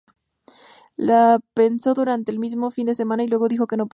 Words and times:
Lo 0.97 1.39
pensó 1.53 1.93
durante 1.93 2.31
el 2.31 2.39
fin 2.73 2.87
de 2.87 2.95
semana 2.95 3.23
y 3.23 3.27
luego 3.27 3.47
dijo 3.47 3.67
que 3.67 3.77
no 3.77 3.85
podía. 3.85 3.89